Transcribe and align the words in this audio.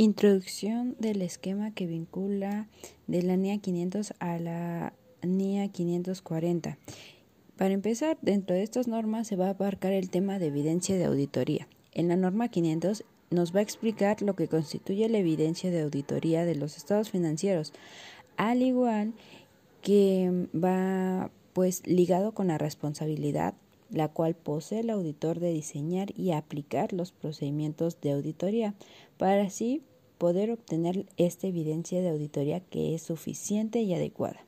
Introducción 0.00 0.94
del 1.00 1.22
esquema 1.22 1.72
que 1.72 1.88
vincula 1.88 2.68
de 3.08 3.20
la 3.24 3.36
NIA 3.36 3.58
500 3.58 4.14
a 4.20 4.38
la 4.38 4.92
NIA 5.22 5.66
540. 5.72 6.78
Para 7.56 7.74
empezar, 7.74 8.16
dentro 8.22 8.54
de 8.54 8.62
estas 8.62 8.86
normas 8.86 9.26
se 9.26 9.34
va 9.34 9.46
a 9.46 9.50
abarcar 9.50 9.92
el 9.92 10.08
tema 10.08 10.38
de 10.38 10.46
evidencia 10.46 10.96
de 10.96 11.06
auditoría. 11.06 11.66
En 11.90 12.06
la 12.06 12.14
norma 12.14 12.46
500 12.46 13.02
nos 13.30 13.52
va 13.52 13.58
a 13.58 13.64
explicar 13.64 14.22
lo 14.22 14.36
que 14.36 14.46
constituye 14.46 15.08
la 15.08 15.18
evidencia 15.18 15.72
de 15.72 15.82
auditoría 15.82 16.44
de 16.44 16.54
los 16.54 16.76
estados 16.76 17.10
financieros, 17.10 17.72
al 18.36 18.62
igual 18.62 19.14
que 19.82 20.46
va 20.54 21.32
pues 21.54 21.84
ligado 21.88 22.34
con 22.34 22.46
la 22.46 22.58
responsabilidad 22.58 23.54
la 23.90 24.08
cual 24.08 24.34
posee 24.34 24.80
el 24.80 24.90
auditor 24.90 25.40
de 25.40 25.52
diseñar 25.52 26.08
y 26.18 26.32
aplicar 26.32 26.92
los 26.92 27.12
procedimientos 27.12 28.00
de 28.00 28.12
auditoría 28.12 28.74
para 29.16 29.42
así 29.42 29.82
poder 30.18 30.50
obtener 30.50 31.06
esta 31.16 31.46
evidencia 31.46 32.00
de 32.00 32.10
auditoría 32.10 32.60
que 32.60 32.94
es 32.94 33.02
suficiente 33.02 33.80
y 33.80 33.94
adecuada. 33.94 34.44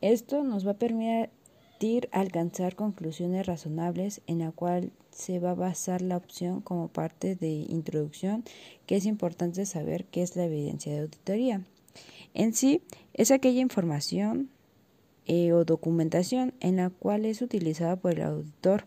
Esto 0.00 0.42
nos 0.42 0.66
va 0.66 0.72
a 0.72 0.78
permitir 0.78 2.08
alcanzar 2.10 2.74
conclusiones 2.74 3.46
razonables 3.46 4.22
en 4.26 4.40
la 4.40 4.50
cual 4.50 4.92
se 5.10 5.38
va 5.38 5.50
a 5.50 5.54
basar 5.54 6.02
la 6.02 6.16
opción 6.16 6.60
como 6.60 6.88
parte 6.88 7.36
de 7.36 7.50
introducción, 7.68 8.44
que 8.86 8.96
es 8.96 9.06
importante 9.06 9.66
saber 9.66 10.06
qué 10.06 10.22
es 10.22 10.36
la 10.36 10.44
evidencia 10.44 10.92
de 10.92 11.00
auditoría. 11.00 11.62
En 12.34 12.54
sí, 12.54 12.82
es 13.14 13.30
aquella 13.30 13.60
información 13.60 14.50
eh, 15.26 15.52
o 15.52 15.64
documentación 15.64 16.54
en 16.60 16.76
la 16.76 16.90
cual 16.90 17.24
es 17.24 17.42
utilizada 17.42 17.96
por 17.96 18.14
el 18.14 18.22
auditor 18.22 18.86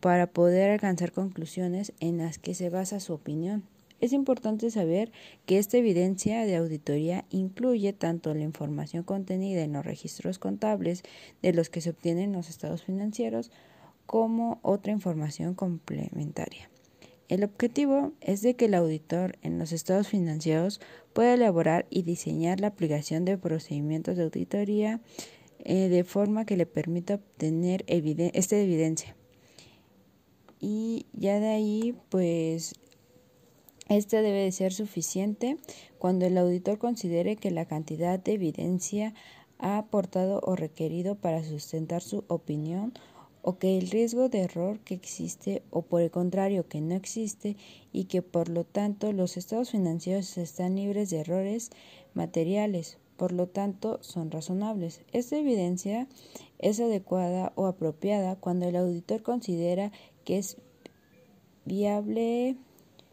para 0.00 0.26
poder 0.26 0.70
alcanzar 0.70 1.12
conclusiones 1.12 1.92
en 2.00 2.18
las 2.18 2.38
que 2.38 2.54
se 2.54 2.70
basa 2.70 3.00
su 3.00 3.12
opinión. 3.12 3.62
Es 4.00 4.12
importante 4.12 4.70
saber 4.70 5.10
que 5.44 5.58
esta 5.58 5.76
evidencia 5.76 6.44
de 6.46 6.56
auditoría 6.56 7.24
incluye 7.30 7.92
tanto 7.92 8.32
la 8.34 8.44
información 8.44 9.02
contenida 9.02 9.62
en 9.62 9.72
los 9.72 9.84
registros 9.84 10.38
contables 10.38 11.02
de 11.42 11.52
los 11.52 11.68
que 11.68 11.80
se 11.80 11.90
obtienen 11.90 12.32
los 12.32 12.48
estados 12.48 12.84
financieros 12.84 13.50
como 14.06 14.60
otra 14.62 14.92
información 14.92 15.54
complementaria. 15.54 16.70
El 17.28 17.44
objetivo 17.44 18.12
es 18.20 18.40
de 18.40 18.54
que 18.54 18.66
el 18.66 18.74
auditor 18.74 19.36
en 19.42 19.58
los 19.58 19.72
estados 19.72 20.08
financieros 20.08 20.80
pueda 21.12 21.34
elaborar 21.34 21.86
y 21.90 22.02
diseñar 22.02 22.60
la 22.60 22.68
aplicación 22.68 23.24
de 23.26 23.36
procedimientos 23.36 24.16
de 24.16 24.22
auditoría 24.22 25.00
eh, 25.64 25.88
de 25.88 26.04
forma 26.04 26.46
que 26.46 26.56
le 26.56 26.64
permita 26.64 27.16
obtener 27.16 27.84
esta 27.86 28.56
evidencia. 28.56 29.14
Y 30.60 31.06
ya 31.12 31.38
de 31.38 31.48
ahí, 31.48 31.94
pues 32.08 32.74
esta 33.88 34.22
debe 34.22 34.44
de 34.44 34.52
ser 34.52 34.72
suficiente 34.72 35.56
cuando 35.98 36.26
el 36.26 36.36
auditor 36.38 36.78
considere 36.78 37.36
que 37.36 37.50
la 37.50 37.66
cantidad 37.66 38.18
de 38.18 38.32
evidencia 38.32 39.14
ha 39.58 39.78
aportado 39.78 40.40
o 40.44 40.56
requerido 40.56 41.16
para 41.16 41.42
sustentar 41.42 42.02
su 42.02 42.24
opinión 42.28 42.92
o 43.42 43.58
que 43.58 43.78
el 43.78 43.88
riesgo 43.88 44.28
de 44.28 44.40
error 44.40 44.78
que 44.80 44.94
existe 44.94 45.62
o 45.70 45.82
por 45.82 46.02
el 46.02 46.10
contrario 46.10 46.68
que 46.68 46.80
no 46.80 46.94
existe 46.94 47.56
y 47.92 48.04
que 48.04 48.20
por 48.20 48.48
lo 48.48 48.64
tanto 48.64 49.12
los 49.12 49.36
estados 49.36 49.70
financieros 49.70 50.36
están 50.38 50.76
libres 50.76 51.10
de 51.10 51.20
errores 51.20 51.70
materiales, 52.14 52.98
por 53.16 53.32
lo 53.32 53.48
tanto 53.48 54.02
son 54.02 54.30
razonables. 54.30 55.00
Esta 55.12 55.38
evidencia 55.38 56.08
es 56.58 56.78
adecuada 56.78 57.52
o 57.54 57.66
apropiada 57.66 58.36
cuando 58.36 58.68
el 58.68 58.76
auditor 58.76 59.22
considera 59.22 59.92
que 60.24 60.38
es 60.38 60.58
viable 61.64 62.56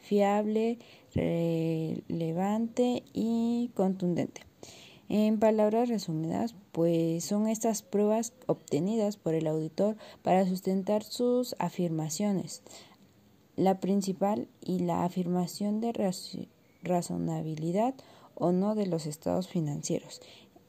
fiable, 0.06 0.80
relevante 1.14 3.03
y 3.14 3.72
contundente. 3.73 4.42
En 5.09 5.39
palabras 5.39 5.89
resumidas, 5.89 6.56
pues 6.72 7.25
son 7.25 7.48
estas 7.48 7.81
pruebas 7.84 8.33
obtenidas 8.48 9.17
por 9.17 9.33
el 9.36 9.48
auditor 9.48 9.98
para 10.23 10.48
sustentar 10.48 11.04
sus 11.04 11.55
afirmaciones. 11.60 12.64
La 13.55 13.80
principal 13.80 14.48
y 14.61 14.80
la 14.80 15.04
afirmación 15.04 15.80
de 15.80 16.15
razonabilidad 16.82 17.94
o 18.33 18.52
no 18.52 18.76
de 18.76 18.88
los 18.88 19.05
estados 19.05 19.48
financieros. 19.48 20.21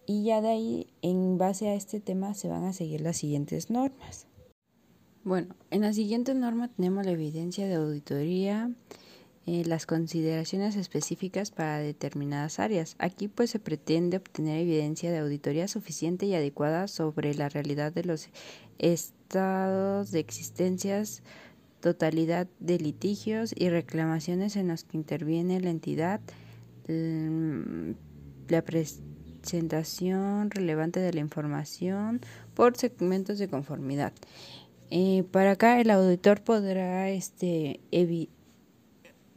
Y 0.06 0.24
ya 0.24 0.40
de 0.40 0.48
ahí, 0.48 0.86
en 1.02 1.38
base 1.38 1.68
a 1.68 1.74
este 1.74 1.98
tema, 1.98 2.34
se 2.34 2.48
van 2.48 2.64
a 2.64 2.72
seguir 2.72 3.00
las 3.00 3.16
siguientes 3.16 3.70
normas. 3.70 4.28
Bueno, 5.24 5.56
en 5.72 5.80
la 5.80 5.92
siguiente 5.92 6.34
norma 6.34 6.68
tenemos 6.68 7.04
la 7.04 7.10
evidencia 7.10 7.66
de 7.66 7.74
auditoría 7.74 8.70
eh, 9.48 9.62
las 9.64 9.86
consideraciones 9.86 10.74
específicas 10.74 11.52
para 11.52 11.78
determinadas 11.78 12.58
áreas. 12.58 12.96
Aquí 12.98 13.28
pues 13.28 13.50
se 13.50 13.60
pretende 13.60 14.16
obtener 14.16 14.58
evidencia 14.58 15.12
de 15.12 15.18
auditoría 15.18 15.68
suficiente 15.68 16.26
y 16.26 16.34
adecuada 16.34 16.88
sobre 16.88 17.32
la 17.32 17.48
realidad 17.48 17.92
de 17.92 18.02
los 18.02 18.28
estados 18.78 20.10
de 20.10 20.18
existencias, 20.18 21.22
totalidad 21.78 22.48
de 22.58 22.80
litigios 22.80 23.54
y 23.56 23.68
reclamaciones 23.68 24.56
en 24.56 24.66
los 24.66 24.82
que 24.82 24.96
interviene 24.96 25.60
la 25.60 25.70
entidad, 25.70 26.20
mm, 26.88 27.92
la 28.48 28.62
presentación 28.62 30.50
relevante 30.50 30.98
de 30.98 31.12
la 31.12 31.20
información 31.20 32.20
por 32.54 32.76
segmentos 32.76 33.38
de 33.38 33.46
conformidad. 33.46 34.12
Eh, 34.90 35.22
para 35.30 35.52
acá 35.52 35.80
el 35.80 35.90
auditor 35.90 36.42
podrá 36.42 37.10
este, 37.10 37.78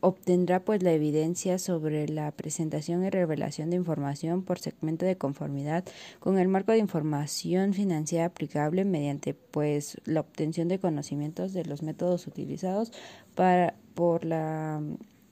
obtendrá 0.01 0.63
pues 0.63 0.83
la 0.83 0.91
evidencia 0.91 1.59
sobre 1.59 2.07
la 2.07 2.31
presentación 2.31 3.03
y 3.03 3.09
revelación 3.09 3.69
de 3.69 3.75
información 3.75 4.43
por 4.43 4.59
segmento 4.59 5.05
de 5.05 5.17
conformidad 5.17 5.85
con 6.19 6.37
el 6.39 6.47
marco 6.47 6.71
de 6.71 6.77
información 6.77 7.73
financiera 7.73 8.25
aplicable 8.25 8.85
mediante 8.85 9.33
pues 9.33 9.97
la 10.05 10.21
obtención 10.21 10.67
de 10.67 10.79
conocimientos 10.79 11.53
de 11.53 11.65
los 11.65 11.83
métodos 11.83 12.27
utilizados 12.27 12.91
para 13.35 13.75
por 13.93 14.23
la 14.25 14.81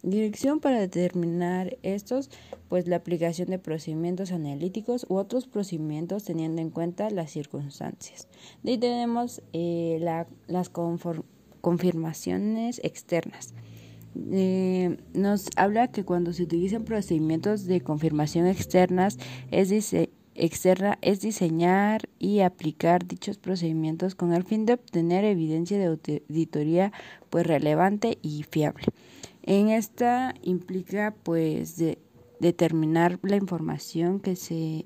dirección 0.03 0.59
para 0.59 0.79
determinar 0.79 1.77
estos 1.83 2.29
pues 2.69 2.88
la 2.88 2.97
aplicación 2.97 3.50
de 3.50 3.59
procedimientos 3.59 4.31
analíticos 4.31 5.06
u 5.09 5.16
otros 5.16 5.47
procedimientos 5.47 6.23
teniendo 6.23 6.61
en 6.61 6.69
cuenta 6.69 7.09
las 7.09 7.31
circunstancias. 7.31 8.27
De 8.63 8.72
ahí 8.72 8.77
tenemos 8.77 9.41
eh, 9.53 10.00
las 10.47 10.69
confirmaciones 11.61 12.81
externas. 12.83 13.53
Eh, 14.31 14.97
nos 15.13 15.50
habla 15.55 15.91
que 15.91 16.03
cuando 16.03 16.33
se 16.33 16.44
utilizan 16.44 16.83
procedimientos 16.83 17.66
de 17.66 17.81
confirmación 17.81 18.47
externas 18.47 19.17
es 19.51 19.72
externa 20.33 20.97
es 21.01 21.22
diseñar 21.22 22.09
y 22.19 22.41
aplicar 22.41 23.06
dichos 23.06 23.38
procedimientos 23.38 24.16
con 24.16 24.33
el 24.33 24.44
fin 24.44 24.66
de 24.66 24.73
obtener 24.73 25.25
evidencia 25.25 25.77
de 25.77 25.85
auditoría 25.85 26.91
pues 27.29 27.45
relevante 27.45 28.17
y 28.22 28.44
fiable. 28.44 28.85
En 29.44 29.69
esta 29.69 30.33
implica 30.41 31.16
pues 31.23 31.81
determinar 32.39 33.19
la 33.23 33.35
información 33.35 34.19
que 34.19 34.35
se 34.35 34.85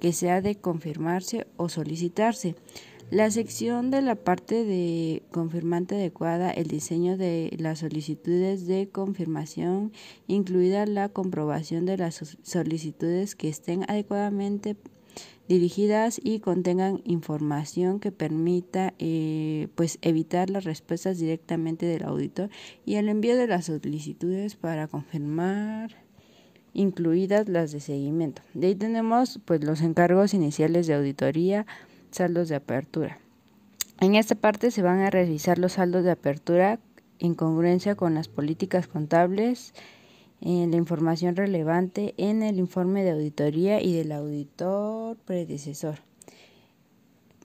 que 0.00 0.12
se 0.12 0.30
ha 0.30 0.42
de 0.42 0.56
confirmarse 0.56 1.46
o 1.56 1.70
solicitarse. 1.70 2.56
La 3.10 3.30
sección 3.30 3.90
de 3.90 4.02
la 4.02 4.16
parte 4.16 4.64
de 4.64 5.22
confirmante 5.30 5.94
adecuada, 5.94 6.50
el 6.50 6.66
diseño 6.66 7.16
de 7.16 7.54
las 7.58 7.80
solicitudes 7.80 8.66
de 8.66 8.88
confirmación, 8.88 9.92
incluida 10.26 10.86
la 10.86 11.08
comprobación 11.08 11.86
de 11.86 11.98
las 11.98 12.36
solicitudes 12.42 13.36
que 13.36 13.48
estén 13.48 13.84
adecuadamente 13.88 14.76
dirigidas 15.48 16.20
y 16.22 16.40
contengan 16.40 17.02
información 17.04 18.00
que 18.00 18.10
permita 18.10 18.94
eh, 18.98 19.68
pues 19.74 19.98
evitar 20.00 20.50
las 20.50 20.64
respuestas 20.64 21.18
directamente 21.18 21.86
del 21.86 22.04
auditor 22.04 22.48
y 22.86 22.94
el 22.94 23.08
envío 23.08 23.36
de 23.36 23.46
las 23.46 23.66
solicitudes 23.66 24.56
para 24.56 24.88
confirmar 24.88 26.02
incluidas 26.72 27.48
las 27.48 27.70
de 27.72 27.80
seguimiento. 27.80 28.42
De 28.54 28.68
ahí 28.68 28.74
tenemos 28.74 29.40
pues 29.44 29.62
los 29.62 29.82
encargos 29.82 30.34
iniciales 30.34 30.86
de 30.86 30.94
auditoría, 30.94 31.66
saldos 32.14 32.48
de 32.48 32.56
apertura. 32.56 33.18
En 34.00 34.14
esta 34.14 34.34
parte 34.34 34.70
se 34.70 34.82
van 34.82 35.00
a 35.00 35.10
revisar 35.10 35.58
los 35.58 35.72
saldos 35.72 36.04
de 36.04 36.10
apertura 36.10 36.78
en 37.18 37.34
congruencia 37.34 37.94
con 37.94 38.14
las 38.14 38.28
políticas 38.28 38.86
contables, 38.86 39.72
en 40.40 40.70
la 40.70 40.76
información 40.76 41.36
relevante 41.36 42.14
en 42.16 42.42
el 42.42 42.58
informe 42.58 43.02
de 43.02 43.12
auditoría 43.12 43.80
y 43.80 43.94
del 43.94 44.12
auditor 44.12 45.16
predecesor. 45.24 46.00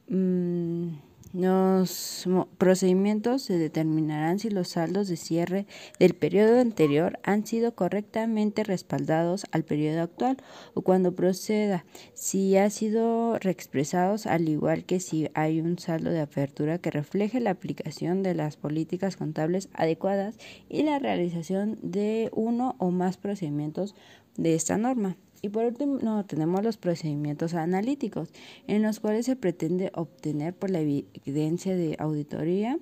Mm, 0.08 0.90
Los 1.32 2.28
procedimientos 2.58 3.44
se 3.44 3.60
determinarán 3.60 4.40
si 4.40 4.50
los 4.50 4.70
saldos 4.70 5.08
de 5.08 5.16
cierre 5.16 5.68
del 6.00 6.16
periodo 6.16 6.60
anterior 6.60 7.20
han 7.22 7.46
sido 7.46 7.76
correctamente 7.76 8.64
respaldados 8.64 9.46
al 9.52 9.64
periodo 9.64 10.02
actual 10.02 10.38
o 10.74 10.82
cuando 10.82 11.14
proceda, 11.14 11.86
si 12.16 12.58
ha 12.58 12.72
sido 12.72 13.38
reexpresados, 13.38 14.26
al 14.26 14.50
igual 14.50 14.86
que 14.86 15.00
si 15.00 15.30
hay 15.36 15.62
un 15.62 15.78
saldo 15.78 16.10
de 16.10 16.22
apertura 16.22 16.80
que 16.80 16.90
refleje 16.90 17.40
la 17.40 17.52
aplicación 17.52 18.24
de 18.24 18.34
las 18.34 18.58
políticas 18.58 19.16
contables 19.16 19.70
adecuadas 19.74 20.36
y 20.68 20.82
la 20.82 20.98
realización 20.98 21.78
de 21.84 22.32
uno 22.34 22.76
o 22.80 22.90
más 22.90 23.18
procedimientos 23.18 23.94
de 24.36 24.56
esta 24.56 24.80
norma. 24.80 25.16
Y 25.42 25.50
por 25.50 25.66
último 25.66 26.26
tenemos 26.26 26.64
los 26.64 26.78
procedimientos 26.78 27.54
analíticos, 27.54 28.30
en 28.68 28.84
los 28.84 29.00
cuales 29.00 29.26
se 29.26 29.36
pretende 29.36 29.92
obtener 29.94 30.54
por 30.54 30.70
la 30.70 30.82
evidencia 30.82 31.76
de 31.76 31.96
auditoría 32.00 32.78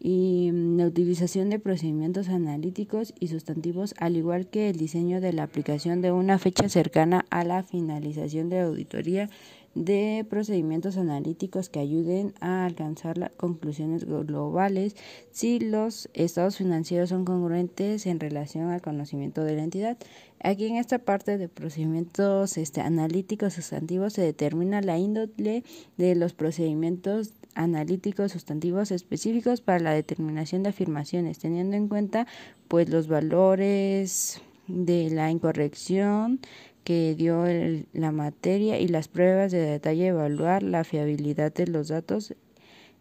y 0.00 0.50
mm, 0.52 0.78
la 0.78 0.86
utilización 0.86 1.50
de 1.50 1.58
procedimientos 1.58 2.28
analíticos 2.28 3.14
y 3.18 3.28
sustantivos, 3.28 3.94
al 3.98 4.16
igual 4.16 4.48
que 4.48 4.68
el 4.68 4.76
diseño 4.76 5.20
de 5.20 5.32
la 5.32 5.44
aplicación 5.44 6.00
de 6.02 6.12
una 6.12 6.38
fecha 6.38 6.68
cercana 6.68 7.24
a 7.30 7.44
la 7.44 7.62
finalización 7.62 8.48
de 8.48 8.56
la 8.56 8.66
auditoría 8.66 9.30
de 9.74 10.26
procedimientos 10.28 10.96
analíticos 10.96 11.68
que 11.68 11.80
ayuden 11.80 12.34
a 12.40 12.64
alcanzar 12.64 13.18
las 13.18 13.30
conclusiones 13.30 14.04
globales 14.04 14.96
si 15.30 15.60
los 15.60 16.08
estados 16.14 16.56
financieros 16.56 17.10
son 17.10 17.24
congruentes 17.24 18.06
en 18.06 18.20
relación 18.20 18.70
al 18.70 18.82
conocimiento 18.82 19.44
de 19.44 19.56
la 19.56 19.64
entidad. 19.64 19.98
Aquí 20.40 20.66
en 20.66 20.76
esta 20.76 20.98
parte 20.98 21.38
de 21.38 21.48
procedimientos 21.48 22.56
este, 22.58 22.80
analíticos 22.80 23.54
sustantivos 23.54 24.12
se 24.12 24.22
determina 24.22 24.80
la 24.80 24.98
índole 24.98 25.64
de 25.96 26.14
los 26.14 26.32
procedimientos 26.32 27.32
analíticos 27.54 28.32
sustantivos 28.32 28.90
específicos 28.92 29.60
para 29.60 29.80
la 29.80 29.92
determinación 29.92 30.62
de 30.62 30.70
afirmaciones, 30.70 31.38
teniendo 31.38 31.76
en 31.76 31.88
cuenta 31.88 32.26
pues 32.68 32.88
los 32.88 33.08
valores 33.08 34.40
de 34.68 35.10
la 35.10 35.30
incorrección, 35.30 36.40
que 36.88 37.14
dio 37.14 37.44
la 37.92 38.12
materia 38.12 38.80
y 38.80 38.88
las 38.88 39.08
pruebas 39.08 39.52
de 39.52 39.58
detalle, 39.58 40.06
evaluar 40.06 40.62
la 40.62 40.84
fiabilidad 40.84 41.52
de 41.52 41.66
los 41.66 41.88
datos 41.88 42.34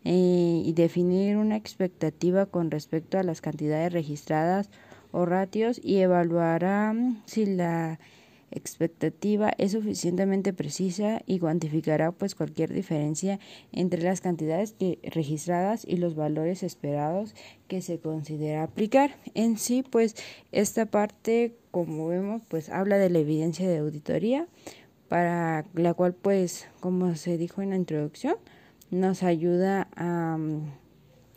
eh, 0.04 0.62
y 0.66 0.74
definir 0.74 1.38
una 1.38 1.56
expectativa 1.56 2.48
con 2.48 2.70
respecto 2.70 3.18
a 3.18 3.24
las 3.24 3.40
cantidades 3.40 3.94
registradas 3.94 4.70
o 5.14 5.26
ratios 5.26 5.80
y 5.82 6.00
evaluará 6.00 6.94
si 7.28 7.46
la 7.46 7.98
expectativa 8.52 9.52
es 9.58 9.74
suficientemente 9.74 10.54
precisa 10.54 11.22
y 11.26 11.40
cuantificará 11.40 12.12
pues 12.12 12.36
cualquier 12.36 12.74
diferencia 12.74 13.40
entre 13.72 14.04
las 14.04 14.22
cantidades 14.22 14.76
registradas 15.04 15.86
y 15.86 15.98
los 15.98 16.16
valores 16.16 16.64
esperados 16.64 17.36
que 17.68 17.82
se 17.82 18.00
considera 18.00 18.64
aplicar. 18.64 19.16
En 19.34 19.58
sí, 19.58 19.84
pues 19.84 20.16
esta 20.52 20.86
parte, 20.86 21.56
como 21.72 22.08
vemos, 22.08 22.42
pues 22.48 22.70
habla 22.70 22.98
de 22.98 23.10
la 23.10 23.20
evidencia 23.20 23.68
de 23.68 23.80
auditoría, 23.80 24.48
para 25.10 25.66
la 25.74 25.94
cual 25.94 26.14
pues, 26.14 26.68
como 26.80 27.16
se 27.16 27.38
dijo 27.38 27.62
en 27.62 27.72
la 27.72 27.76
introducción, 27.76 28.36
nos 28.92 29.24
ayuda 29.24 29.88
a, 29.96 30.38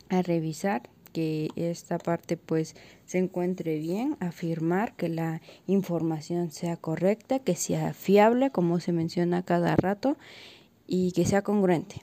a 0.09 0.21
revisar 0.21 0.89
que 1.11 1.49
esta 1.55 1.97
parte 1.97 2.37
pues 2.37 2.75
se 3.05 3.17
encuentre 3.17 3.77
bien, 3.79 4.17
afirmar 4.19 4.95
que 4.95 5.09
la 5.09 5.41
información 5.67 6.51
sea 6.51 6.77
correcta, 6.77 7.39
que 7.39 7.55
sea 7.55 7.93
fiable 7.93 8.51
como 8.51 8.79
se 8.79 8.91
menciona 8.91 9.43
cada 9.43 9.75
rato 9.75 10.17
y 10.87 11.11
que 11.11 11.25
sea 11.25 11.41
congruente. 11.41 12.01